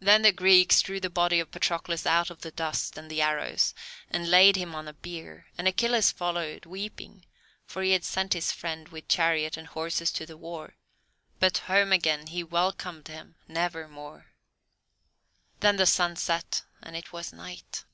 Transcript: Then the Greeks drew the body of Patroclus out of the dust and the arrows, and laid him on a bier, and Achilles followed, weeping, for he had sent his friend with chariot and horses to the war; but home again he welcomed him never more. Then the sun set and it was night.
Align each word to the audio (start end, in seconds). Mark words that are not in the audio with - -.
Then 0.00 0.20
the 0.20 0.32
Greeks 0.32 0.82
drew 0.82 1.00
the 1.00 1.08
body 1.08 1.40
of 1.40 1.50
Patroclus 1.50 2.04
out 2.04 2.28
of 2.28 2.42
the 2.42 2.50
dust 2.50 2.98
and 2.98 3.10
the 3.10 3.22
arrows, 3.22 3.72
and 4.10 4.30
laid 4.30 4.54
him 4.56 4.74
on 4.74 4.86
a 4.86 4.92
bier, 4.92 5.46
and 5.56 5.66
Achilles 5.66 6.12
followed, 6.12 6.66
weeping, 6.66 7.24
for 7.64 7.80
he 7.82 7.92
had 7.92 8.04
sent 8.04 8.34
his 8.34 8.52
friend 8.52 8.88
with 8.88 9.08
chariot 9.08 9.56
and 9.56 9.68
horses 9.68 10.12
to 10.12 10.26
the 10.26 10.36
war; 10.36 10.76
but 11.40 11.56
home 11.72 11.90
again 11.90 12.26
he 12.26 12.44
welcomed 12.44 13.08
him 13.08 13.36
never 13.48 13.88
more. 13.88 14.26
Then 15.60 15.76
the 15.78 15.86
sun 15.86 16.16
set 16.16 16.66
and 16.82 16.94
it 16.94 17.14
was 17.14 17.32
night. 17.32 17.86